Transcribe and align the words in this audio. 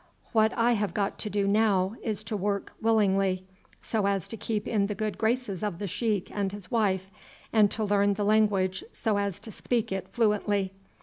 What 0.31 0.51
I 0.57 0.71
have 0.71 0.95
got 0.95 1.19
to 1.19 1.29
do 1.29 1.47
now 1.47 1.95
is 2.01 2.23
to 2.23 2.35
work 2.35 2.73
willingly, 2.81 3.43
so 3.83 4.07
as 4.07 4.27
to 4.29 4.35
keep 4.35 4.67
in 4.67 4.87
the 4.87 4.95
good 4.95 5.15
graces 5.19 5.61
of 5.61 5.77
the 5.77 5.85
sheik 5.85 6.31
and 6.33 6.51
his 6.51 6.71
wife, 6.71 7.11
and 7.53 7.69
to 7.69 7.83
learn 7.83 8.15
the 8.15 8.25
language 8.25 8.83
so 8.91 9.17
as 9.19 9.39
to 9.41 9.51
speak 9.51 9.91
it 9.91 10.07
fluently. 10.07 10.71